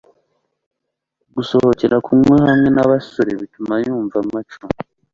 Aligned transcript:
gusohokera 1.35 1.95
kunywa 2.05 2.37
hamwe 2.49 2.69
nabasore 2.71 3.31
bituma 3.41 3.73
yumva 3.85 4.17
macho 4.33 4.61